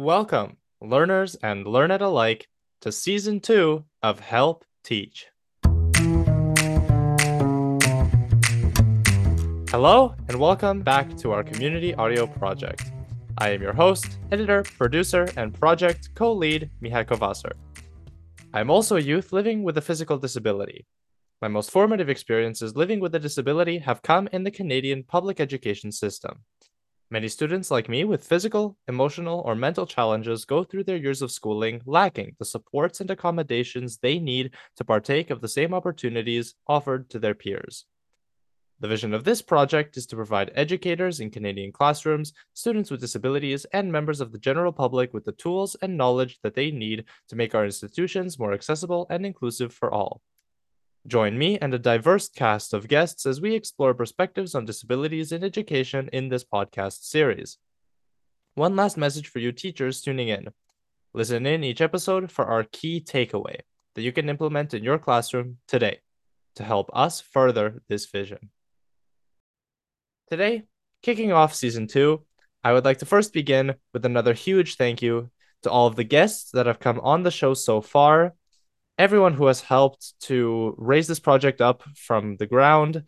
[0.00, 2.46] Welcome, learners and learn it alike,
[2.82, 5.26] to season two of Help Teach.
[9.72, 12.92] Hello, and welcome back to our community audio project.
[13.38, 17.50] I am your host, editor, producer, and project co lead, Mihai Kovasser.
[18.54, 20.86] I am also a youth living with a physical disability.
[21.42, 25.90] My most formative experiences living with a disability have come in the Canadian public education
[25.90, 26.44] system.
[27.10, 31.32] Many students like me with physical, emotional, or mental challenges go through their years of
[31.32, 37.08] schooling lacking the supports and accommodations they need to partake of the same opportunities offered
[37.08, 37.86] to their peers.
[38.80, 43.64] The vision of this project is to provide educators in Canadian classrooms, students with disabilities,
[43.72, 47.36] and members of the general public with the tools and knowledge that they need to
[47.36, 50.20] make our institutions more accessible and inclusive for all.
[51.08, 55.42] Join me and a diverse cast of guests as we explore perspectives on disabilities in
[55.42, 57.56] education in this podcast series.
[58.56, 60.48] One last message for you teachers tuning in.
[61.14, 63.60] Listen in each episode for our key takeaway
[63.94, 66.00] that you can implement in your classroom today
[66.56, 68.50] to help us further this vision.
[70.28, 70.64] Today,
[71.02, 72.26] kicking off season two,
[72.62, 75.30] I would like to first begin with another huge thank you
[75.62, 78.34] to all of the guests that have come on the show so far
[78.98, 83.04] everyone who has helped to raise this project up from the ground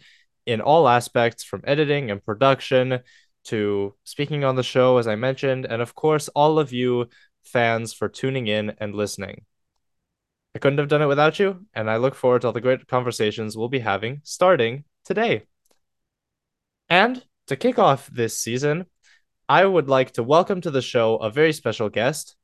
[0.46, 3.00] in all aspects from editing and production
[3.44, 7.08] to speaking on the show, as I mentioned, and of course, all of you
[7.42, 9.44] fans for tuning in and listening.
[10.54, 12.86] I couldn't have done it without you, and I look forward to all the great
[12.86, 15.44] conversations we'll be having starting today.
[16.88, 18.86] And to kick off this season,
[19.48, 22.36] I would like to welcome to the show a very special guest.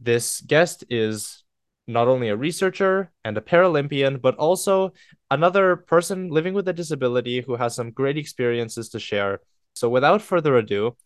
[0.00, 1.44] This guest is
[1.86, 4.92] not only a researcher and a Paralympian, but also
[5.30, 9.40] another person living with a disability who has some great experiences to share.
[9.74, 10.96] So, without further ado,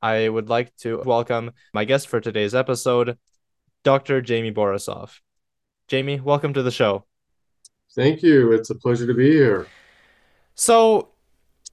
[0.00, 3.18] I would like to welcome my guest for today's episode,
[3.82, 4.22] Dr.
[4.22, 5.20] Jaimie Borisoff.
[5.88, 7.04] Jaimie, welcome to the show.
[7.94, 8.52] Thank you.
[8.52, 9.66] It's a pleasure to be here.
[10.54, 11.08] So,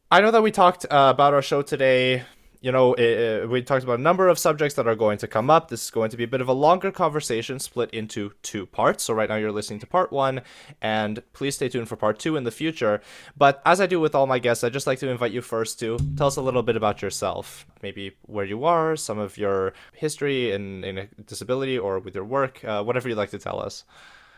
[0.10, 2.24] I know that we talked uh, about our show today
[2.66, 5.52] you know, it, we talked about a number of subjects that are going to come
[5.52, 5.70] up.
[5.70, 9.04] This is going to be a bit of a longer conversation split into two parts.
[9.04, 10.42] So, right now, you're listening to part one,
[10.82, 13.02] and please stay tuned for part two in the future.
[13.38, 15.80] But as I do with all my guests, I'd just like to invite you first
[15.82, 19.74] to tell us a little bit about yourself, maybe where you are, some of your
[19.94, 23.84] history in, in disability or with your work, uh, whatever you'd like to tell us.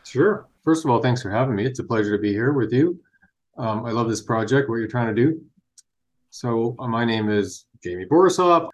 [0.04, 0.50] Sure.
[0.66, 1.66] First of all, thanks for having me.
[1.66, 3.00] It's a pleasure to be here with you.
[3.58, 5.42] Um, I love this project, what you're trying to do.
[6.38, 8.70] So, uh, my name is Jaimie Borisoff.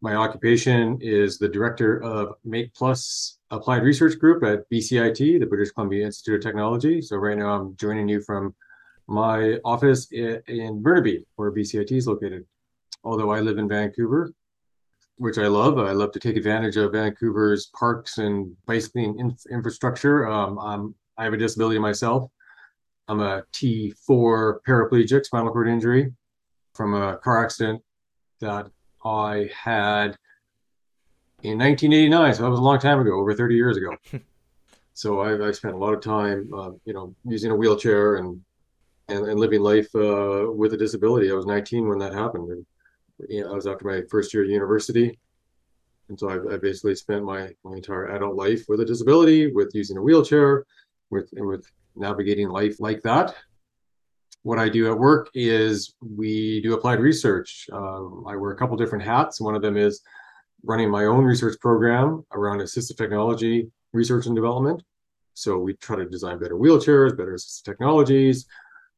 [0.00, 5.70] My occupation is the director of Make Plus Applied Research Group at BCIT, the British
[5.70, 7.00] Columbia Institute of Technology.
[7.00, 8.56] So right now I'm joining you from
[9.06, 12.44] my office in Burnaby, where BCIT is located.
[13.04, 14.32] Although I live in Vancouver,
[15.18, 15.78] which I love.
[15.78, 20.26] I love to take advantage of Vancouver's parks and bicycling in- infrastructure.
[20.28, 22.28] Um, i have a disability myself.
[23.06, 26.12] I'm a T4 paraplegic, spinal cord injury
[26.76, 27.82] from a car accident
[28.40, 28.70] that
[29.04, 30.16] I had
[31.42, 32.34] in 1989.
[32.34, 33.96] So that was a long time ago, over 30 years ago.
[34.94, 38.40] so I, I, spent a lot of time, uh, you know, using a wheelchair and
[39.08, 41.30] and, and living life uh, with a disability.
[41.30, 42.66] I was 19 when that happened, and
[43.28, 45.16] you know, I was after my first year at university.
[46.08, 49.70] And so I, I basically spent my, my entire adult life with a disability, with
[49.74, 50.64] using a wheelchair,
[51.10, 53.34] with and with navigating life like that
[54.46, 57.66] what I do at work is we do applied research.
[57.72, 59.40] Um, I wear a couple different hats.
[59.40, 60.02] One of them is
[60.62, 64.84] running my own research program around assistive technology research and development.
[65.34, 68.46] So we try to design better wheelchairs, better assistive technologies.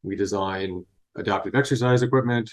[0.02, 0.84] We design
[1.16, 2.50] adaptive exercise equipment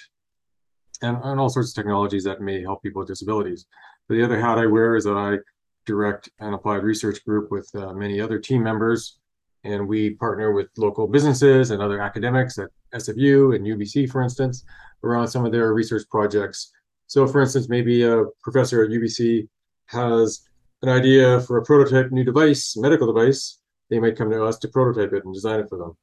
[1.02, 3.66] and, and all sorts of technologies that may help people with disabilities.
[4.08, 5.40] But the other hat I wear is that I
[5.86, 9.20] direct an applied research group with uh, many other team members
[9.66, 14.64] and we partner with local businesses and other academics at SFU and UBC, for instance,
[15.04, 16.72] around some of their research projects.
[17.08, 19.48] So, for instance, maybe a professor at UBC
[19.88, 20.48] has
[20.84, 23.60] an idea for a prototype new device, medical device.
[23.90, 25.98] They might come to us to prototype it and design it for them.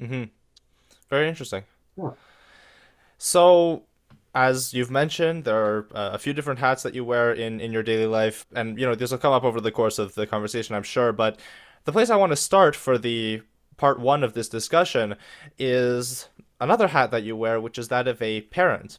[0.00, 0.24] Mm-hmm.
[1.08, 1.64] Very interesting.
[1.96, 2.10] Yeah.
[3.16, 3.84] So,
[4.34, 7.72] as you've mentioned, there are uh, a few different hats that you wear in, in
[7.72, 10.26] your daily life, and you know this will come up over the course of the
[10.26, 11.12] conversation, I'm sure.
[11.12, 11.38] But
[11.84, 13.42] the place I want to start for the
[13.76, 15.16] part one of this discussion
[15.58, 16.28] is
[16.60, 18.98] another hat that you wear, which is that of a parent.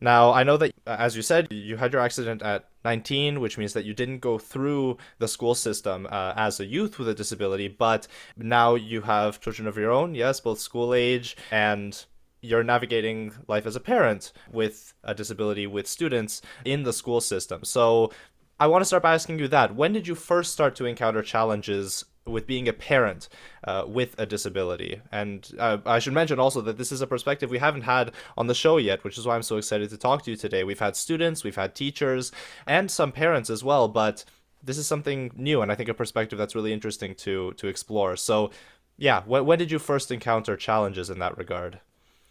[0.00, 3.58] Now, I know that, uh, as you said, you had your accident at 19, which
[3.58, 7.14] means that you didn't go through the school system uh, as a youth with a
[7.14, 8.06] disability, but
[8.36, 12.04] now you have children of your own, yes, both school age, and
[12.40, 17.64] you're navigating life as a parent with a disability with students in the school system.
[17.64, 18.12] So,
[18.60, 19.74] I want to start by asking you that.
[19.74, 23.28] When did you first start to encounter challenges with being a parent
[23.64, 25.00] uh, with a disability.
[25.10, 28.46] And uh, I should mention also that this is a perspective we haven't had on
[28.46, 30.64] the show yet, which is why I'm so excited to talk to you today.
[30.64, 32.32] We've had students, we've had teachers,
[32.66, 34.24] and some parents as well, but
[34.62, 38.16] this is something new and I think a perspective that's really interesting to to explore.
[38.16, 38.50] So,
[38.96, 41.80] yeah, when, when did you first encounter challenges in that regard?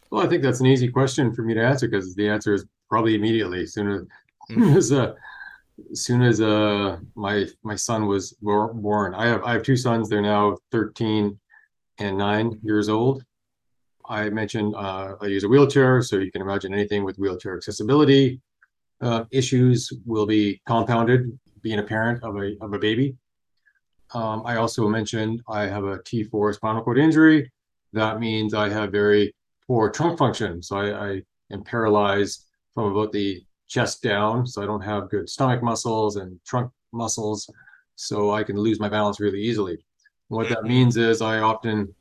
[0.09, 2.65] Well, I think that's an easy question for me to answer because the answer is
[2.89, 3.65] probably immediately.
[3.65, 4.07] Sooner
[4.49, 4.63] mm-hmm.
[4.77, 5.13] as uh,
[5.91, 9.13] as soon as uh my my son was born.
[9.13, 10.09] I have i have two sons.
[10.09, 11.39] They're now 13
[11.99, 13.23] and 9 years old.
[14.09, 18.39] I mentioned uh, i use a wheelchair so you can imagine anything with wheelchair accessibility
[19.01, 23.15] uh, issues will be compounded being a parent of a of a baby.
[24.13, 27.51] Um, i also mentioned i have a t4 spinal cord injury.
[27.93, 29.33] That means i have very
[29.67, 30.63] poor trunk function.
[30.63, 31.21] So i, I
[31.51, 36.39] am paralyzed from about the chest down, so I don't have good stomach muscles and
[36.45, 37.49] trunk muscles,
[37.95, 39.77] so I can lose my balance really easily.
[40.29, 40.67] What that mm-hmm.
[40.67, 41.93] means is I often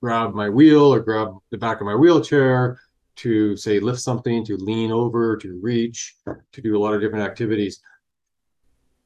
[0.00, 2.78] grab my wheel or grab the back of my wheelchair
[3.14, 6.16] to say lift something, to lean over, to reach,
[6.52, 7.80] to do a lot of different activities.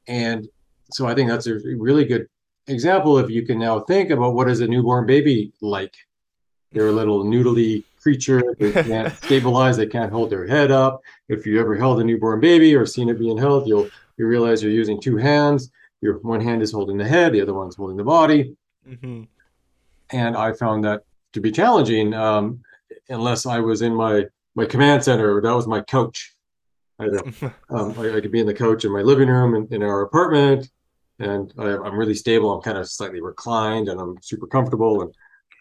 [0.06, 0.48] And
[0.92, 2.28] so I think that's a really good
[2.68, 5.94] example if you can now think about what is a newborn baby like.
[6.72, 8.41] They're a little noodly creature.
[8.61, 9.76] They can't stabilize.
[9.76, 11.03] They can't hold their head up.
[11.29, 14.62] If you ever held a newborn baby or seen it being held, you'll you realize
[14.62, 15.73] you're using two hands.
[16.00, 18.55] Your one hand is holding the head, the other one's holding the body.
[18.88, 19.25] Mm-hmm.
[20.11, 22.61] And I found that to be challenging, um,
[23.08, 25.41] unless I was in my my command center.
[25.41, 26.35] That was my couch.
[27.00, 27.06] I,
[27.70, 30.03] um, I, I, could be in the couch in my living room in, in our
[30.03, 30.70] apartment,
[31.19, 32.55] and I, am really stable.
[32.55, 35.03] I'm kind of slightly reclined, and I'm super comfortable.
[35.03, 35.12] And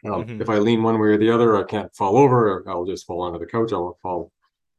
[0.06, 0.42] um, mm-hmm.
[0.42, 2.64] If I lean one way or the other, I can't fall over.
[2.70, 3.74] I'll just fall onto the couch.
[3.74, 4.32] I won't fall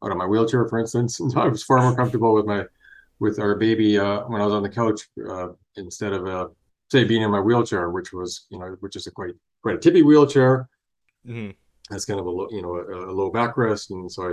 [0.05, 1.21] out of my wheelchair, for instance.
[1.21, 2.65] And I was far more comfortable with my
[3.19, 6.49] with our baby uh, when I was on the couch uh, instead of uh,
[6.91, 9.79] say being in my wheelchair, which was you know which is a quite quite a
[9.79, 10.69] tippy wheelchair.
[11.27, 11.53] Mm-hmm.
[11.91, 14.33] That's kind of a low, you know a, a low backrest, and so I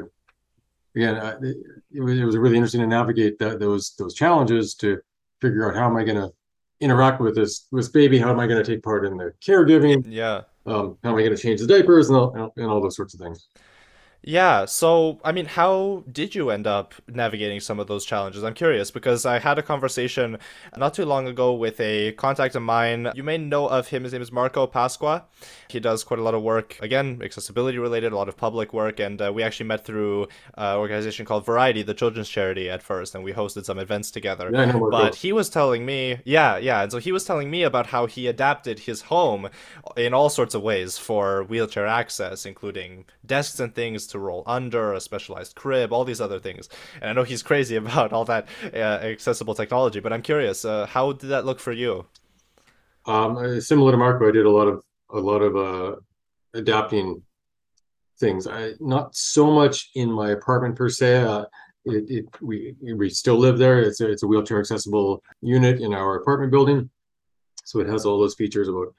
[0.95, 1.57] again I, it,
[1.91, 4.99] it, was, it was really interesting to navigate that those those challenges to
[5.41, 6.31] figure out how am I going to
[6.81, 8.19] interact with this this baby?
[8.19, 10.05] How am I going to take part in the caregiving?
[10.07, 12.95] Yeah um, how am I going to change the diapers and all, and all those
[12.95, 13.47] sorts of things.
[14.23, 18.43] Yeah, so I mean, how did you end up navigating some of those challenges?
[18.43, 20.37] I'm curious because I had a conversation
[20.77, 23.11] not too long ago with a contact of mine.
[23.15, 24.03] You may know of him.
[24.03, 25.23] His name is Marco Pasqua.
[25.67, 28.99] He does quite a lot of work, again, accessibility related, a lot of public work,
[28.99, 33.15] and uh, we actually met through an organization called Variety, the children's charity, at first,
[33.15, 34.49] and we hosted some events together.
[34.53, 37.63] Yeah, know, but he was telling me, yeah, yeah, and so he was telling me
[37.63, 39.49] about how he adapted his home
[39.97, 44.93] in all sorts of ways for wheelchair access, including desks and things to roll under,
[44.93, 46.69] a specialized crib, all these other things.
[47.01, 50.87] And I know he's crazy about all that uh, accessible technology, but I'm curious, uh,
[50.87, 52.05] how did that look for you?
[53.05, 55.95] Um, uh, similar to Marco, I did a lot of a lot of uh,
[56.53, 57.21] adapting
[58.19, 58.47] things.
[58.47, 61.17] I not so much in my apartment per se.
[61.17, 61.45] Uh,
[61.85, 63.79] it, it, we we still live there.
[63.81, 66.89] It's a, it's a wheelchair accessible unit in our apartment building,
[67.65, 68.95] so it has all those features about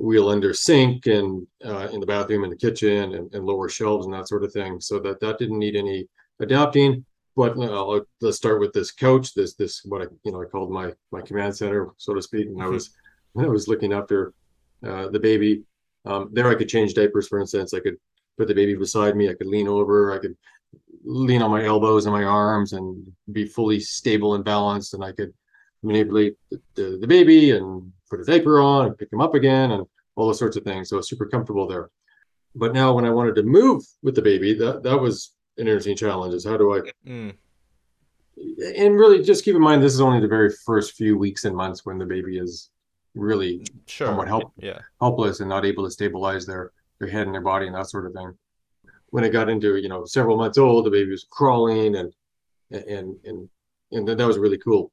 [0.00, 4.06] wheel under sink and uh, in the bathroom and the kitchen and, and, lower shelves
[4.06, 4.80] and that sort of thing.
[4.80, 6.08] So that that didn't need any
[6.40, 7.04] adapting.
[7.36, 9.34] But uh, let's start with this couch.
[9.34, 12.46] This this what I you know I called my my command center, so to speak.
[12.46, 12.66] And mm-hmm.
[12.66, 12.90] I was
[13.32, 14.32] when I was looking after
[14.84, 15.62] uh, the baby.
[16.06, 17.74] Um, there I could change diapers, for instance.
[17.74, 17.96] I could
[18.38, 19.28] put the baby beside me.
[19.28, 20.12] I could lean over.
[20.12, 20.36] I could
[21.04, 24.94] lean on my elbows and my arms and be fully stable and balanced.
[24.94, 25.32] And I could
[25.82, 29.70] manipulate the, the, the baby and put a diaper on and pick him up again
[29.70, 29.86] and
[30.16, 30.88] all those sorts of things.
[30.88, 31.90] So it's super comfortable there.
[32.54, 35.96] But now when I wanted to move with the baby, that that was an interesting
[35.96, 36.34] challenge.
[36.34, 37.34] Is how do I mm.
[38.76, 41.56] and really just keep in mind this is only the very first few weeks and
[41.56, 42.70] months when the baby is
[43.14, 44.08] really sure.
[44.08, 44.78] somewhat help, yeah.
[45.00, 48.06] helpless and not able to stabilize their their head and their body and that sort
[48.06, 48.34] of thing.
[49.10, 52.12] When it got into you know several months old, the baby was crawling and
[52.72, 53.48] and and
[53.92, 54.90] and that was really cool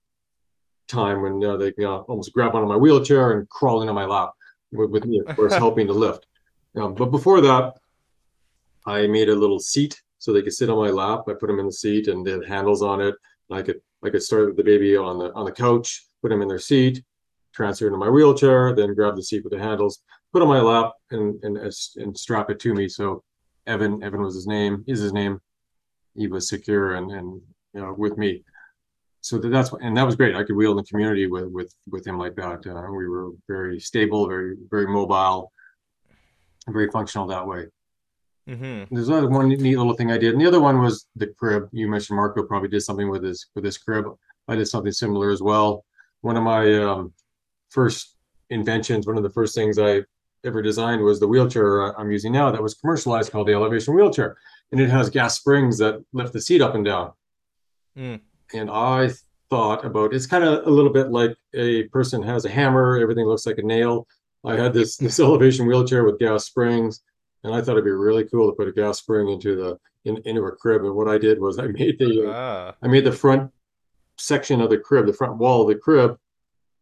[0.88, 4.06] time when know, they you know, almost grab onto my wheelchair and crawl into my
[4.06, 4.32] lap
[4.72, 6.26] with, with me, of course, helping to lift.
[6.76, 7.74] Um, but before that,
[8.86, 11.24] I made a little seat so they could sit on my lap.
[11.28, 13.16] I put them in the seat and they had handles on it.
[13.52, 16.42] I could I could start with the baby on the on the couch, put them
[16.42, 17.04] in their seat,
[17.54, 20.94] transfer into my wheelchair, then grab the seat with the handles, put on my lap,
[21.12, 22.88] and and and strap it to me.
[22.88, 23.24] So
[23.66, 25.40] Evan Evan was his name, is his name.
[26.16, 27.42] He was secure and and
[27.74, 28.44] you know with me
[29.28, 30.36] so that's and that was great.
[30.36, 32.66] I could wheel in the community with with with him like that.
[32.66, 35.52] Uh, we were very stable, very very mobile,
[36.70, 37.66] very functional that way.
[38.48, 38.96] Mm-hmm.
[38.96, 41.68] There's another one neat little thing I did, and the other one was the crib.
[41.74, 44.06] You mentioned Marco probably did something with his with his crib.
[44.48, 45.84] I did something similar as well.
[46.22, 47.14] One of my um,
[47.70, 48.16] first
[48.50, 50.04] inventions, one of the first things I
[50.46, 54.38] ever designed was the wheelchair I'm using now that was commercialized called the elevation wheelchair.
[54.72, 57.12] And it has gas springs that lift the seat up and down.
[57.98, 58.22] Mm.
[58.54, 59.12] And I
[59.50, 63.26] thought about it's kind of a little bit like a person has a hammer, everything
[63.26, 64.08] looks like a nail.
[64.46, 67.02] I had this this elevation wheelchair with gas springs,
[67.44, 70.18] and I thought it'd be really cool to put a gas spring into the in,
[70.26, 70.84] into a crib.
[70.84, 72.76] And what I did was I made the ah.
[72.82, 73.52] I made the front
[74.18, 76.18] section of the crib, the front wall of the crib.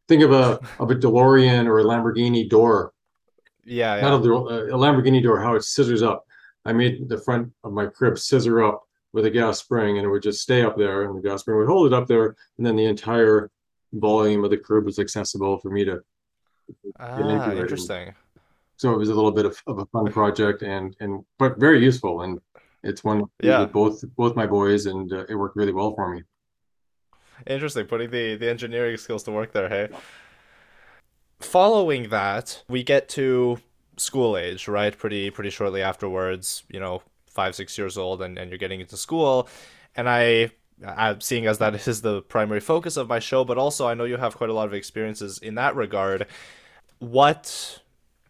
[0.07, 2.93] Think of a of a DeLorean or a Lamborghini door.
[3.63, 4.01] Yeah, yeah.
[4.01, 5.39] not a, a Lamborghini door.
[5.39, 6.25] How it scissors up.
[6.67, 8.84] I made the front of my crib scissor up
[9.15, 11.57] with a gas spring, and it would just stay up there, and the gas spring
[11.57, 13.49] would hold it up there, and then the entire
[13.93, 16.01] volume of the crib was accessible for me to.
[16.99, 18.13] Ah, interesting.
[18.75, 21.81] So it was a little bit of, of a fun project, and and but very
[21.81, 22.39] useful, and
[22.83, 26.23] it's one yeah both both my boys, and uh, it worked really well for me.
[27.47, 29.69] Interesting, putting the the engineering skills to work there.
[29.69, 29.87] Hey.
[31.39, 33.59] Following that, we get to
[33.95, 34.97] school age, right?
[34.97, 36.63] Pretty pretty shortly afterwards.
[36.67, 37.01] You know,
[37.35, 39.47] five six years old, and and you're getting into school,
[39.95, 40.51] and I.
[40.85, 44.03] I'm seeing as that is the primary focus of my show, but also I know
[44.03, 46.27] you have quite a lot of experiences in that regard.
[46.99, 47.79] What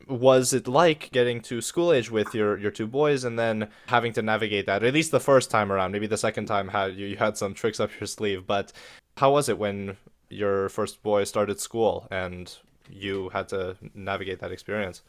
[0.07, 4.13] was it like getting to school age with your your two boys and then having
[4.13, 7.07] to navigate that at least the first time around maybe the second time had you,
[7.07, 8.71] you had some tricks up your sleeve but
[9.17, 9.97] how was it when
[10.29, 12.57] your first boy started school and
[12.89, 15.01] you had to navigate that experience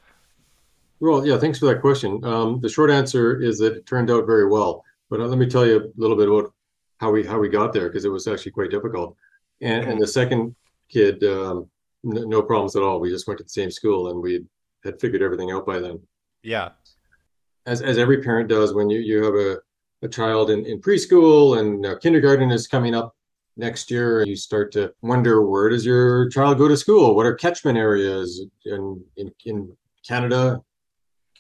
[1.01, 4.27] well yeah thanks for that question um, the short answer is that it turned out
[4.27, 6.53] very well but uh, let me tell you a little bit about
[6.99, 9.17] how we how we got there because it was actually quite difficult
[9.61, 10.55] and, and the second
[10.89, 11.69] kid um,
[12.03, 14.45] no problems at all we just went to the same school and we
[14.87, 16.01] had figured everything out by then.
[16.43, 16.71] Yeah.
[17.67, 19.59] As, as every parent does when you, you have a,
[20.03, 23.15] a child in, in preschool and uh, kindergarten is coming up
[23.57, 27.15] next year, you start to wonder where does your child go to school?
[27.15, 29.77] What are catchment areas in, in, in
[30.07, 30.61] Canada?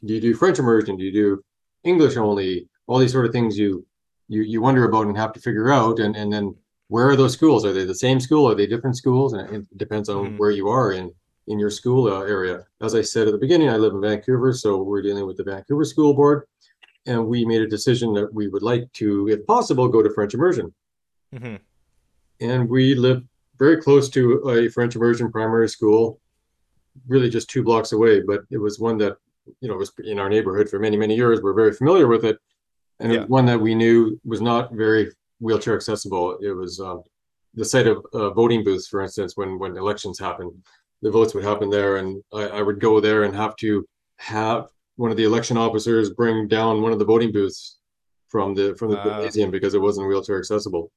[0.04, 0.96] Do you do French immersion?
[0.96, 1.44] Do you do
[1.84, 2.68] English only?
[2.86, 3.86] All these sort of things you
[4.28, 5.98] you you wonder about and have to figure out.
[5.98, 6.54] And and then
[6.88, 7.64] where are those schools?
[7.64, 8.48] Are they the same school?
[8.48, 9.32] Are they different schools?
[9.32, 10.38] And it depends on mm.
[10.38, 11.12] where you are in
[11.46, 12.64] in your school uh, area.
[12.80, 15.44] As I said at the beginning, I live in Vancouver, so we're dealing with the
[15.44, 16.44] Vancouver School Board,
[17.06, 20.34] and we made a decision that we would like to, if possible, go to French
[20.34, 20.74] immersion.
[21.34, 21.56] Mm-hmm.
[22.40, 23.22] And we live
[23.58, 26.20] very close to a French immersion primary school,
[27.06, 29.16] really just two blocks away, but it was one that
[29.60, 31.40] you know was in our neighborhood for many many years.
[31.42, 32.38] We're very familiar with it,
[33.00, 33.22] and yeah.
[33.22, 36.38] it one that we knew was not very wheelchair accessible.
[36.38, 36.96] It was uh,
[37.54, 40.62] the site of uh, voting booths, for instance, when when elections happen
[41.02, 43.86] the votes would happen there, and I, I would go there and have to
[44.18, 47.78] have one of the election officers bring down one of the voting booths
[48.28, 50.90] from the from the uh, gymnasium because it wasn't wheelchair accessible.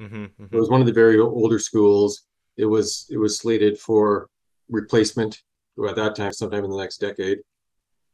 [0.00, 0.44] Mm-hmm, mm-hmm.
[0.44, 2.22] It was one of the very older schools.
[2.56, 4.28] It was it was slated for
[4.68, 5.42] replacement
[5.88, 7.38] at that time, sometime in the next decade.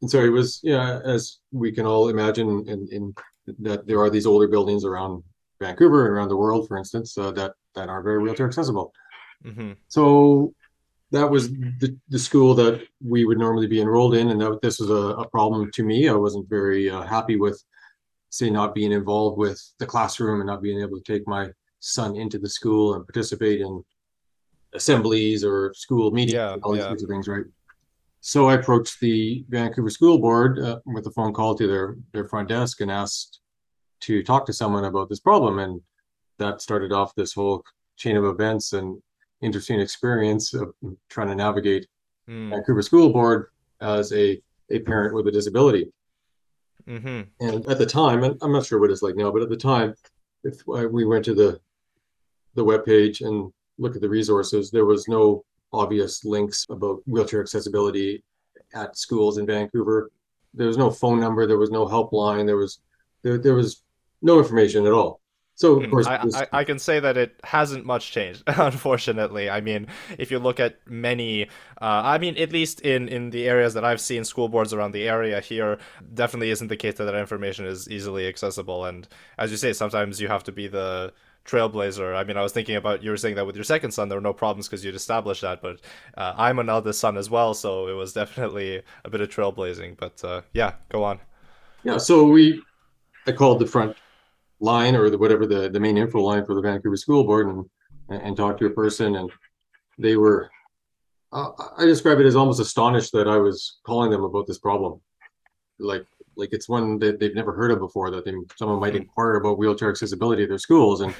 [0.03, 3.15] And so it was, yeah, as we can all imagine, in, in
[3.59, 5.23] that there are these older buildings around
[5.61, 8.93] Vancouver and around the world, for instance, uh, that that are very wheelchair accessible.
[9.45, 9.73] Mm-hmm.
[9.89, 10.55] So
[11.11, 14.81] that was the, the school that we would normally be enrolled in and that this
[14.81, 17.63] was a, a problem to me i wasn't very uh, happy with
[18.31, 21.49] say not being involved with the classroom and not being able to take my
[21.81, 23.83] son into the school and participate in
[24.75, 26.89] assemblies or school meetings yeah, all these yeah.
[26.89, 27.45] sorts of things right
[28.21, 32.25] so i approached the vancouver school board uh, with a phone call to their their
[32.25, 33.41] front desk and asked
[34.01, 35.81] to talk to someone about this problem and
[36.39, 37.63] that started off this whole
[37.97, 39.01] chain of events and
[39.43, 40.75] interesting experience of
[41.09, 41.87] trying to navigate
[42.29, 42.51] mm.
[42.51, 43.49] Vancouver School Board
[43.81, 45.91] as a, a parent with a disability.
[46.89, 47.47] Mm-hmm.
[47.47, 49.57] And at the time, and I'm not sure what it's like now, but at the
[49.57, 49.95] time,
[50.43, 51.61] if we went to the
[52.55, 57.41] the web page and look at the resources, there was no obvious links about wheelchair
[57.41, 58.23] accessibility
[58.75, 60.11] at schools in Vancouver.
[60.55, 62.81] There was no phone number, there was no helpline, there was
[63.23, 63.83] there, there was
[64.23, 65.21] no information at all.
[65.61, 65.91] So of hmm.
[65.91, 68.43] course, I, I, I, can say that it hasn't much changed.
[68.47, 71.49] Unfortunately, I mean, if you look at many,
[71.83, 74.93] uh, I mean, at least in in the areas that I've seen, school boards around
[74.93, 75.77] the area here
[76.15, 78.87] definitely isn't the case that that information is easily accessible.
[78.87, 81.13] And as you say, sometimes you have to be the
[81.51, 82.17] trailblazer.
[82.17, 84.17] I mean, I was thinking about you were saying that with your second son, there
[84.17, 85.61] were no problems because you'd established that.
[85.61, 85.81] But
[86.17, 89.97] uh, I'm an eldest son as well, so it was definitely a bit of trailblazing.
[89.97, 91.21] But uh, yeah, go on.
[91.83, 92.63] Yeah, so we,
[93.27, 93.97] I called the front
[94.61, 97.65] line or the, whatever the, the main info line for the Vancouver School Board and
[98.11, 99.31] and talked to a person and
[99.97, 100.51] they were
[101.33, 105.01] uh, I describe it as almost astonished that I was calling them about this problem.
[105.79, 106.05] Like
[106.37, 109.03] like it's one that they've never heard of before that they, someone might hmm.
[109.03, 111.15] inquire about wheelchair accessibility at their schools and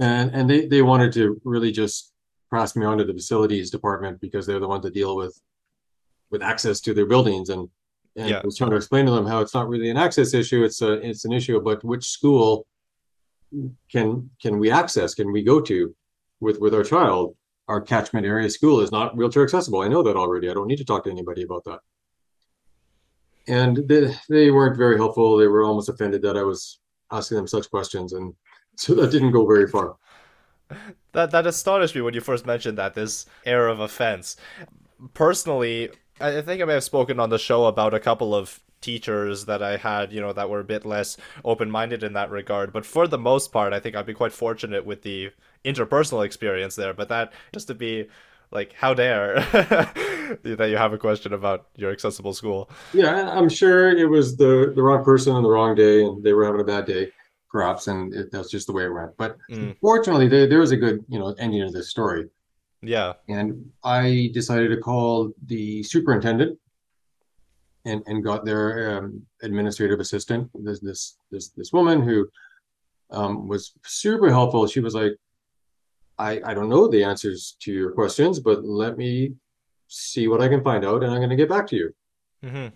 [0.00, 2.12] and and they they wanted to really just
[2.50, 5.40] pass me on to the facilities department because they're the ones that deal with
[6.30, 7.50] with access to their buildings.
[7.50, 7.68] And
[8.16, 8.38] and Yeah.
[8.38, 10.82] I was trying to explain to them how it's not really an access issue it's
[10.82, 12.66] a it's an issue but which school
[13.92, 15.94] can can we access can we go to
[16.40, 17.36] with with our child.
[17.68, 19.82] Our catchment area school is not wheelchair accessible.
[19.82, 20.50] I know that already.
[20.50, 21.78] I don't need to talk to anybody about that.
[23.46, 25.36] And they, they weren't very helpful.
[25.36, 26.80] They were almost offended that i was
[27.12, 28.12] asking them such questions.
[28.12, 28.34] And
[28.82, 29.96] so that didn't go very far
[31.12, 34.36] That that astonished me when you first mentioned that this air of offense.
[35.14, 39.46] Personally, I think I may have spoken on the show about a couple of teachers
[39.46, 42.72] that I had, you know, that were a bit less open-minded in that regard.
[42.72, 45.30] But for the most part, I think I'd be quite fortunate with the
[45.64, 46.94] interpersonal experience there.
[46.94, 48.08] But that just to be
[48.52, 49.34] like, how dare
[50.42, 52.70] that you have a question about your accessible school?
[52.92, 56.32] yeah i'm sure it was the the wrong person on the wrong day and they
[56.32, 57.10] were having a bad day
[57.50, 59.16] perhaps and it, that's just the way it went.
[59.16, 59.76] But Mm.
[59.80, 62.28] fortunately there, there was a good you know ending to this story.
[62.82, 63.12] Yeah.
[63.28, 66.58] and I decided to call the superintendent
[67.84, 68.64] and and got their
[68.98, 72.28] um, administrative assistant this this this this woman who
[73.10, 74.66] um, was super helpful.
[74.66, 75.14] She was like
[76.18, 79.34] I I don't know the answers to your questions but let me
[79.88, 81.88] see what I can find out and I'm going to get back to you.
[82.44, 82.68] Hmm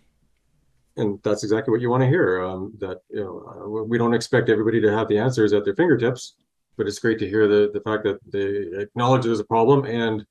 [0.97, 4.15] and that's exactly what you want to hear um, that you know uh, we don't
[4.15, 6.35] expect everybody to have the answers at their fingertips
[6.77, 10.25] but it's great to hear the the fact that they acknowledge there's a problem and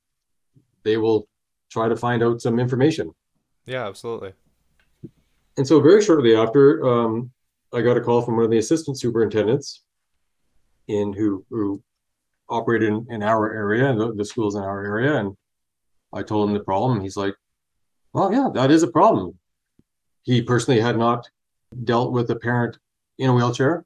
[0.82, 1.28] they will
[1.70, 3.10] try to find out some information
[3.66, 4.32] Yeah, absolutely.
[5.56, 7.30] and so very shortly after um,
[7.72, 9.82] i got a call from one of the assistant superintendents
[10.88, 11.82] in who who
[12.48, 15.34] operated in, in our area and the, the schools in our area and
[16.12, 17.34] i told him the problem he's like
[18.12, 19.36] well yeah that is a problem
[20.24, 21.28] he personally had not
[21.84, 22.78] dealt with a parent
[23.18, 23.84] in a wheelchair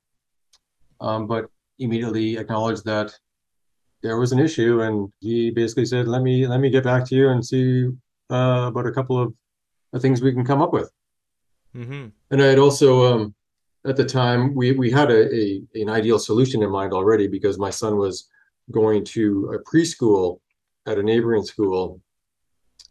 [1.01, 3.13] um, but immediately acknowledged that
[4.03, 7.15] there was an issue and he basically said let me let me get back to
[7.15, 7.89] you and see
[8.31, 10.91] uh, about a couple of things we can come up with
[11.73, 13.35] hmm and I had also, um,
[13.87, 17.59] at the time, we we had a, a an ideal solution in mind already because
[17.59, 18.29] my son was
[18.71, 20.41] going to a preschool
[20.87, 22.01] at a neighboring school,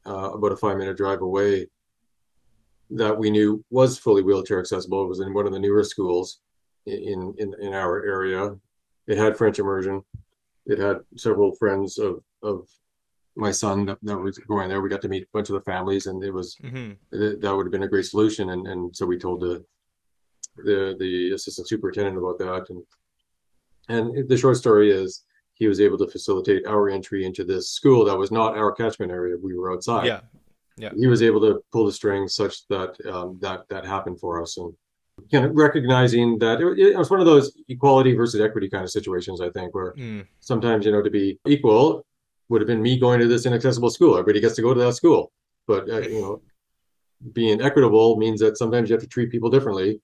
[0.05, 1.67] uh, about a five minute drive away.
[2.91, 5.03] That we knew was fully wheelchair accessible.
[5.03, 6.39] It was in one of the newer schools
[6.85, 8.55] in in in our area.
[9.07, 10.03] It had French immersion.
[10.65, 12.69] It had several friends of of
[13.35, 14.81] my son that, that was going there.
[14.81, 17.55] We got to meet a bunch of the families, and it was hmm that that
[17.55, 18.49] would have been a great solution.
[18.49, 19.63] And, and so we told the,
[20.57, 22.65] the, the assistant superintendent about that.
[22.69, 22.83] And,
[23.89, 25.23] and the short story is
[25.53, 29.11] he was able to facilitate our entry into this school that was not our catchment
[29.11, 29.35] area.
[29.41, 30.05] We were outside.
[30.05, 30.21] Yeah.
[30.95, 34.57] He was able to pull the strings such that, um, that, that happened for us.
[34.57, 34.73] And
[35.31, 38.91] kind of recognizing that it, it was one of those equality versus equity kind of
[38.91, 40.27] situations, I think, where Mm.
[40.39, 42.05] sometimes, you know, to be equal
[42.49, 44.13] would have been me going to this inaccessible school.
[44.17, 45.31] Everybody gets to go to that school.
[45.67, 46.41] But, uh, you know,
[47.33, 49.99] being equitable means that sometimes you have to treat people differently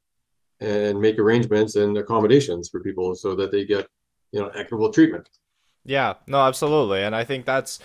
[0.59, 3.87] and make arrangements and accommodations for people so that they get,
[4.31, 5.29] you know, equitable treatment.
[5.85, 7.03] Yeah, no, absolutely.
[7.03, 7.79] And I think that's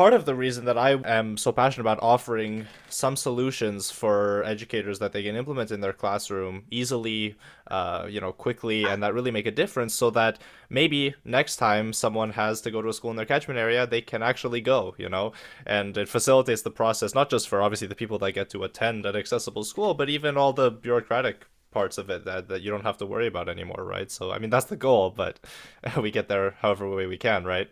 [0.00, 4.98] part of the reason that I am so passionate about offering some solutions for educators
[4.98, 7.36] that they can implement in their classroom easily,
[7.66, 10.38] uh, you know, quickly, and that really make a difference so that
[10.70, 14.00] maybe next time someone has to go to a school in their catchment area, they
[14.00, 15.32] can actually go, you know,
[15.66, 19.04] and it facilitates the process, not just for obviously the people that get to attend
[19.04, 22.84] an accessible school, but even all the bureaucratic parts of it that, that you don't
[22.84, 24.10] have to worry about anymore, right?
[24.10, 25.38] So, I mean, that's the goal, but
[26.00, 27.68] we get there however way we can, right?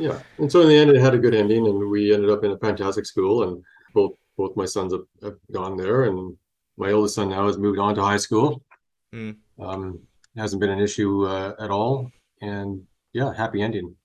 [0.00, 0.18] Yeah.
[0.38, 2.52] And so in the end, it had a good ending and we ended up in
[2.52, 3.62] a fantastic school and
[3.94, 6.36] both, both my sons have, have gone there and
[6.76, 8.62] my oldest son now has moved on to high school.
[9.14, 9.36] Mm.
[9.58, 10.00] Um,
[10.36, 12.10] hasn't been an issue uh, at all.
[12.40, 12.82] And
[13.12, 13.96] yeah, happy ending.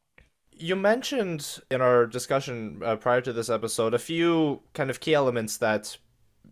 [0.51, 5.13] You mentioned in our discussion uh, prior to this episode a few kind of key
[5.13, 5.97] elements that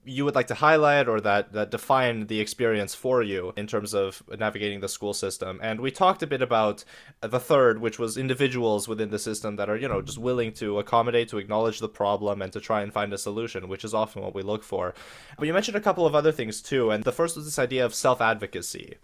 [0.06, 3.93] you would like to highlight or that that define the experience for you in terms
[3.93, 5.60] of navigating the school system.
[5.62, 6.84] And we talked a bit about
[7.21, 10.79] the third which was individuals within the system that are you know just willing to
[10.79, 14.21] accommodate to acknowledge the problem and to try and find a solution which is often
[14.21, 14.93] what we look for.
[15.38, 17.86] But you mentioned a couple of other things too and the first was this idea
[17.86, 18.97] of self-advocacy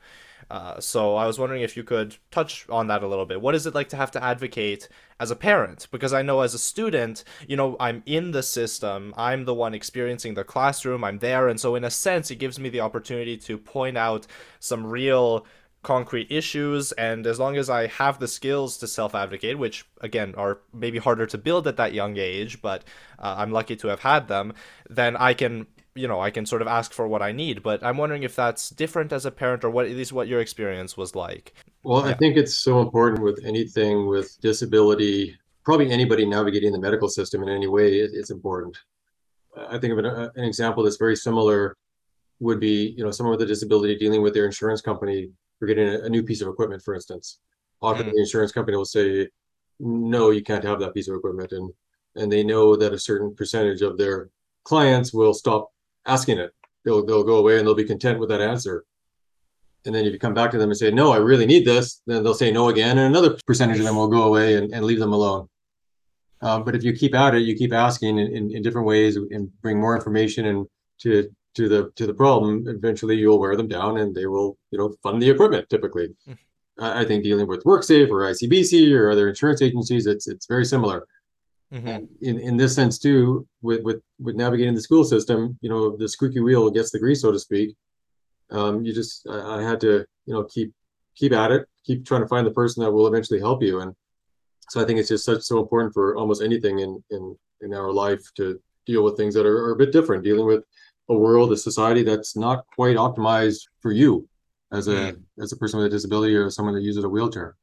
[0.49, 3.41] uh, so I was wondering if you could touch on that a little bit.
[3.41, 5.87] What is it like to have to advocate as a parent?
[5.91, 9.13] Because I know as a student, you know, I'm in the system.
[9.15, 11.03] I'm the one experiencing the classroom.
[11.03, 14.25] I'm there, and so in a sense, it gives me the opportunity to point out
[14.59, 15.45] some real
[15.81, 20.59] concrete issues and as long as i have the skills to self-advocate which again are
[20.73, 22.83] maybe harder to build at that young age but
[23.17, 24.51] uh, i'm lucky to have had them
[24.89, 27.83] then i can you know i can sort of ask for what i need but
[27.83, 30.95] i'm wondering if that's different as a parent or what at least what your experience
[30.95, 36.71] was like Well, I think it's so important with anything with disability, probably anybody navigating
[36.73, 38.77] the medical system in any way, it, it's important.
[39.55, 41.75] I think of an, uh, an example that's very similar
[42.39, 45.87] would be, you know, someone with a disability dealing with their insurance company for getting
[45.87, 47.39] a, a new piece of equipment, for instance.
[47.81, 48.11] Often Mm.
[48.13, 49.29] the insurance company will say,
[49.79, 51.51] no, you can't have that piece of equipment.
[51.53, 51.71] And
[52.15, 54.29] and they know that a certain percentage of their
[54.65, 55.71] clients will stop
[56.09, 56.51] asking it.
[56.85, 58.85] They'll they'll go away and they'll be content with that answer.
[59.85, 62.01] And then if you come back to them and say, no, I really need this,
[62.05, 62.97] then they'll say no again.
[62.97, 65.47] And another percentage of them will go away and, and leave them alone.
[66.41, 69.15] Um, but if you keep at it, you keep asking in, in, in different ways
[69.15, 70.67] and bring more information and
[70.99, 74.77] to to the to the problem, eventually you'll wear them down and they will, you
[74.77, 76.09] know, fund the equipment typically.
[76.27, 76.37] Mm.
[76.79, 80.65] I, I think dealing with WorkSafe or ICBC or other insurance agencies, it's it's very
[80.65, 81.07] similar.
[81.71, 82.07] Mhm.
[82.21, 86.07] In in this sense too, with with with navigating the school system, you know, the
[86.07, 87.75] squeaky wheel gets the grease, so to speak.
[88.49, 90.73] Um, you just I, I had to, you know, keep
[91.15, 93.81] keep at it, keep trying to find the person that will eventually help you.
[93.81, 93.93] And
[94.69, 97.91] so I think it's just such so important for almost anything in in in our
[97.91, 100.63] life to deal with things that are, are a bit different, dealing with
[101.09, 104.27] a world, a society that's not quite optimized for you
[104.71, 107.55] as a as a person with a disability or someone that uses a wheelchair.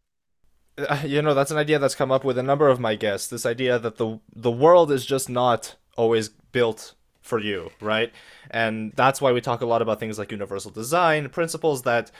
[1.04, 3.28] You know, that's an idea that's come up with a number of my guests.
[3.28, 8.12] This idea that the the world is just not always built for you, right?
[8.50, 12.10] And that's why we talk a lot about things like universal design, principles that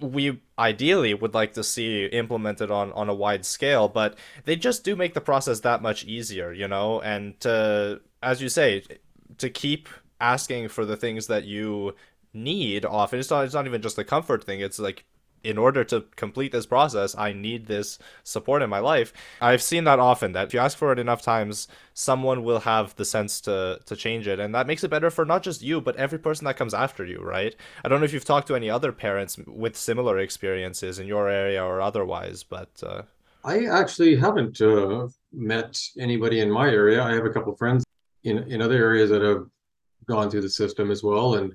[0.00, 4.84] we ideally would like to see implemented on on a wide scale, but they just
[4.84, 7.00] do make the process that much easier, you know?
[7.00, 8.82] And to, as you say,
[9.38, 9.88] to keep
[10.20, 11.94] asking for the things that you
[12.34, 15.04] need often it's not it's not even just the comfort thing it's like
[15.44, 19.84] in order to complete this process i need this support in my life i've seen
[19.84, 23.40] that often that if you ask for it enough times someone will have the sense
[23.40, 26.18] to to change it and that makes it better for not just you but every
[26.18, 28.92] person that comes after you right i don't know if you've talked to any other
[28.92, 33.02] parents with similar experiences in your area or otherwise but uh,
[33.44, 37.02] I actually haven't uh, met anybody in my area.
[37.02, 37.84] I have a couple friends
[38.24, 39.46] in in other areas that have
[40.06, 41.54] gone through the system as well, and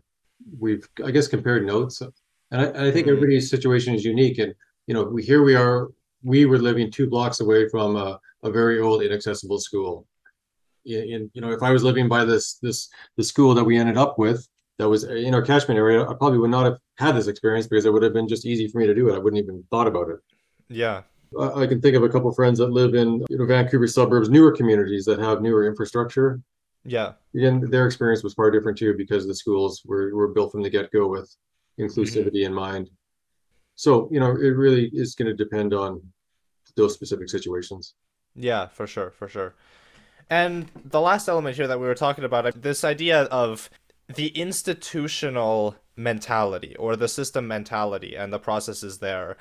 [0.59, 2.01] we've I guess compared notes.
[2.53, 3.13] And I, I think Mhm.
[3.13, 4.37] everybody's situation is unique.
[4.37, 4.53] And
[4.87, 5.89] you know, we here we are.
[6.23, 10.07] We were living two blocks away from a, a very old, inaccessible school.
[10.85, 13.97] In you know, if I was living by this this the school that we ended
[13.97, 17.27] up with, that was in our catchment area, I probably would not have had this
[17.27, 19.15] experience because it would have been just easy for me to do it.
[19.15, 20.19] I wouldn't even thought about it.
[20.69, 21.03] yeah
[21.39, 23.87] I I can think of a couple of friends that live in you know Vancouver
[23.87, 26.29] suburbs, newer communities that have newer infrastructure.
[26.85, 30.61] yeah And their experience was far different too because the schools were were built from
[30.63, 31.29] the get go with
[31.79, 32.45] inclusivity mm-hmm.
[32.45, 32.89] in mind.
[33.75, 36.01] So you know, it really is going to depend on
[36.75, 37.95] those specific situations.
[38.35, 39.53] Yeah, for sure, for sure.
[40.29, 43.69] And the last element here that we were talking about, this idea of
[44.07, 49.37] the institutional mentality or the system mentality and the processes there.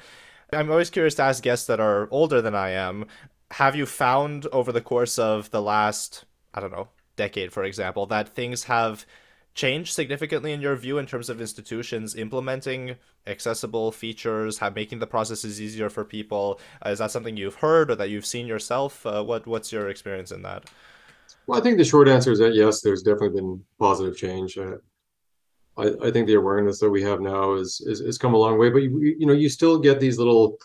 [0.52, 3.06] I'm always curious to ask guests that are older than I am,
[3.52, 8.06] have you found over the course of the last, I don't know, decade, for example,
[8.06, 9.06] that things have
[9.54, 15.06] changed significantly in your view in terms of institutions implementing accessible features, have making the
[15.06, 16.60] processes easier for people?
[16.84, 19.04] Uh, is that something you've heard or that you've seen yourself?
[19.06, 20.64] Uh, what what's your experience in that?
[21.46, 24.56] Well, I think the short answer is that yes, there's definitely been positive change.
[24.56, 24.76] Uh,
[25.76, 28.58] I, I think the awareness that we have now is is, is come a long
[28.58, 30.58] way, but you, you know, you still get these little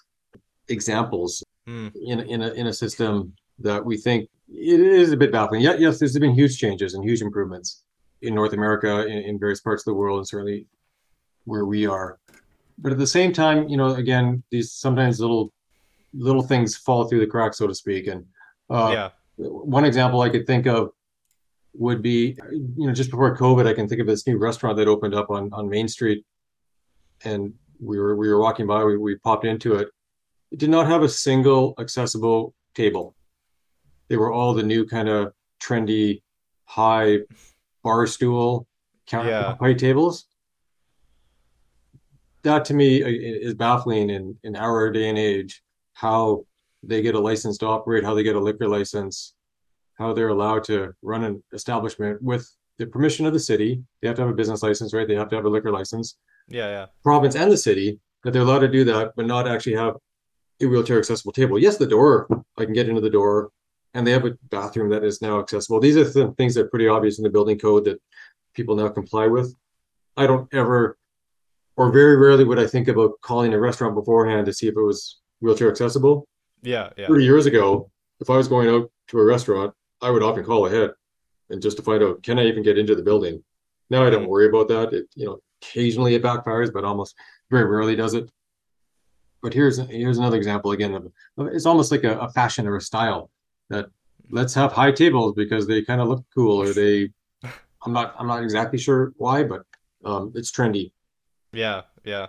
[0.70, 1.90] examples Hmm.
[2.02, 5.60] in in a in a system that we think it is a bit baffling.
[5.62, 7.84] Yeah, yes, there's been huge changes and huge improvements
[8.22, 10.66] in North America, in, in various parts of the world, and certainly
[11.46, 12.20] where we are.
[12.78, 15.52] But at the same time, you know, again, these sometimes little
[16.14, 18.08] little things fall through the cracks, so to speak.
[18.08, 18.26] And
[18.70, 19.10] uh, yeah.
[19.38, 20.92] one example I could think of
[21.74, 24.88] would be, you know, just before COVID, I can think of this new restaurant that
[24.88, 26.26] opened up on on Main Street,
[27.24, 29.90] and we were we were walking by, we, we popped into it.
[30.52, 33.16] It did not have a single accessible table.
[34.08, 36.22] They were all the new kind of trendy,
[36.66, 37.20] high
[37.88, 38.68] bar stool
[39.08, 39.74] counter Yeah.
[39.76, 40.26] tables.
[42.44, 43.08] That to me uh,
[43.48, 45.54] is baffling in in our day and age.
[45.94, 46.46] How
[46.84, 49.16] they get a license to operate, how they get a liquor license,
[50.00, 52.44] how they're allowed to run an establishment with
[52.80, 53.72] the permission of the city.
[54.00, 55.08] They have to have a business license, right?
[55.08, 56.08] They have to have a liquor license.
[56.60, 56.86] Yeah, yeah.
[57.10, 59.94] Province and the city that they're allowed to do that, but not actually have
[60.62, 61.58] a wheelchair accessible table.
[61.68, 62.12] Yes, the door,
[62.60, 63.50] I can get into the door,
[63.94, 65.80] and they have a bathroom that is now accessible.
[65.80, 68.02] These are the things that are pretty obvious in the building code that
[68.54, 69.56] people now comply with.
[70.16, 70.98] I don't ever,
[71.76, 74.82] or very rarely, would I think about calling a restaurant beforehand to see if it
[74.82, 76.28] was wheelchair accessible.
[76.64, 77.08] Yeah, yeah.
[77.08, 80.66] 30 years ago, if I was going out to a restaurant, I would often call
[80.66, 80.92] ahead
[81.50, 83.44] and just to find out, can I even get into the building?
[83.90, 84.30] Now I don't Mhm.
[84.30, 84.92] worry about that.
[84.94, 87.16] It, you know, occasionally it backfires, but almost
[87.50, 88.30] very rarely does it.
[89.44, 91.12] but here's here's another example again of
[91.54, 93.30] it's almost like a, a fashion or a style
[93.70, 93.88] that
[94.30, 97.10] let's have high tables because they kind of look cool or they
[97.84, 99.64] i'm not i'm not exactly sure why but
[100.06, 100.92] um, it's trendy.
[101.52, 102.28] Yeah yeah.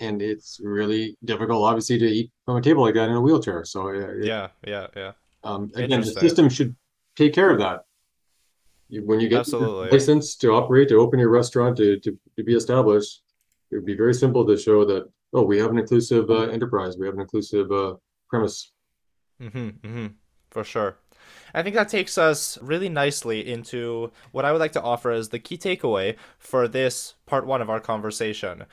[0.00, 3.64] And it's really difficult obviously to eat from a table like that in a wheelchair
[3.64, 5.12] so it, yeah yeah yeah.
[5.42, 6.74] Um, again the system should
[7.16, 7.84] take care of that.
[8.90, 9.90] When you get Absolutely.
[9.90, 13.22] license to operate to open your restaurant to, to, to be established
[13.70, 16.96] it would be very simple to show that oh we have an inclusive uh, enterprise.
[16.96, 17.94] We have an inclusive uh,
[18.28, 18.72] premise.
[19.42, 20.06] Mm-hmm, mm-hmm,
[20.54, 20.96] for sure.
[21.52, 25.28] I think that takes us really nicely into what I would like to offer as
[25.28, 28.64] the key takeaway for this part one of our conversation,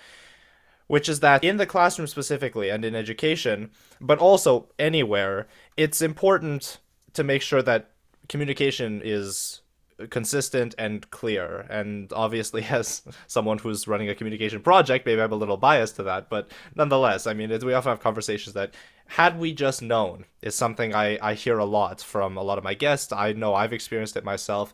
[0.87, 6.77] which is that in the classroom specifically and in education, but also anywhere, it's important
[7.13, 7.91] to make sure that
[8.29, 9.60] communication is
[10.09, 11.65] consistent and clear.
[11.69, 16.03] And obviously, as someone who's running a communication project, maybe I'm a little biased to
[16.03, 18.73] that, but nonetheless, I mean, we often have conversations that
[19.07, 22.63] had we just known is something I, I hear a lot from a lot of
[22.63, 23.11] my guests.
[23.11, 24.73] I know I've experienced it myself.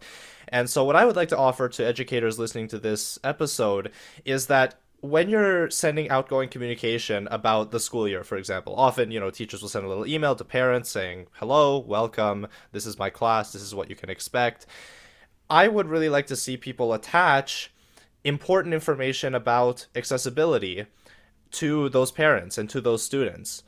[0.49, 3.91] And so, what I would like to offer to educators listening to this episode
[4.25, 9.19] is that when you're sending outgoing communication about the school year, for example, often, you
[9.19, 13.09] know, teachers will send a little email to parents saying, hello, welcome, this is my
[13.09, 14.65] class, this is what you can expect.
[15.49, 17.71] I would really like to see people attach
[18.23, 20.85] important information about accessibility
[21.51, 23.63] to those parents and to those students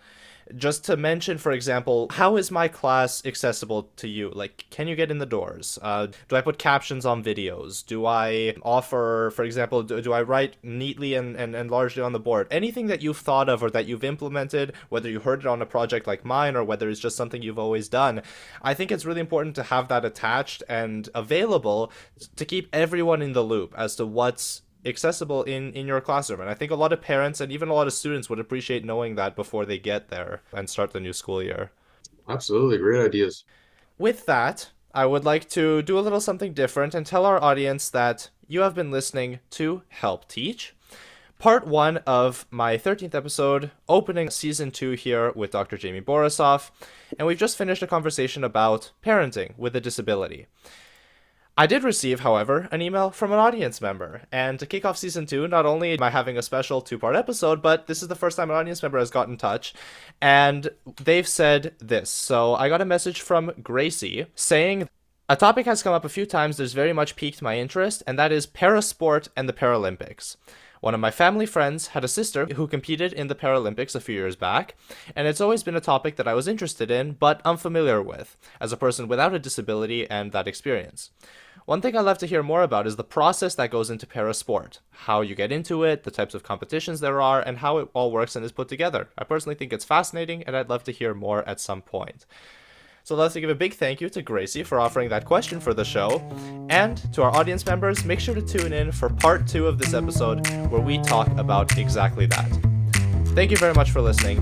[0.56, 4.30] just to mention, for example, how is my class accessible to you?
[4.30, 5.78] Like, can you get in the doors?
[5.82, 7.86] Uh, do I put captions on videos?
[7.86, 12.14] Do I offer, for example, do, do I write neatly and, and, and largely on
[12.14, 12.48] the board?
[12.52, 15.66] Anything that you've thought of or that you've implemented, whether you heard it on a
[15.66, 18.22] project like mine or whether it's just something you've always done,
[18.62, 21.92] I think it's really important to have that attached and available
[22.36, 26.42] to keep everyone in the loop as to what's accessible in in your classroom.
[26.42, 28.86] And i think a lot of parents and even a lot of students would appreciate
[28.86, 31.72] knowing that before they get there and start the new school year.
[32.28, 32.78] Absolutely.
[32.78, 33.44] Great ideas.
[33.98, 37.90] With that i would like to do a little something different and tell our audience
[37.90, 40.76] that you have been listening to help teach
[41.38, 46.72] part one of my 13th episode opening season two here with dr jaimie borisoff
[47.18, 50.48] and we've just finished a conversation about parenting with a disability
[51.60, 54.22] I did receive, however, an email from an audience member.
[54.32, 57.18] And to kick off season two, not only am I having a special two part
[57.18, 59.74] episode, but this is the first time an audience member has gotten in touch.
[60.22, 60.70] And
[61.04, 62.10] they've said this.
[62.10, 64.88] So I got a message from Gracie saying,
[65.28, 68.18] a topic has come up a few times that's very much piqued my interest, and
[68.18, 70.38] that is parasport and the Paralympics.
[70.82, 74.16] One of my family friends had a sister who competed in the Paralympics a few
[74.16, 74.76] years back,
[75.14, 78.72] and it's always been a topic that I was interested in but unfamiliar with, as
[78.72, 81.12] a person without a disability and that experience.
[81.66, 84.80] One thing I'd love to hear more about is the process that goes into parasport,
[84.92, 88.10] how you get into it, the types of competitions there are, and how it all
[88.10, 89.10] works and is put together.
[89.18, 92.26] I personally think it's fascinating, and I'd love to hear more at some point.
[93.10, 95.84] So let's give a big thank you to Gracie for offering that question for the
[95.84, 96.22] show.
[96.70, 99.96] And to our audience members, make sure to tune in for part two of this
[99.96, 102.48] episode where we talk about exactly that.
[103.34, 104.38] Thank you very much for listening,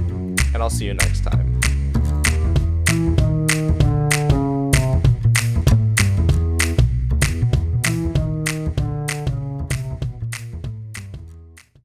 [0.53, 1.57] and I'll see you next time.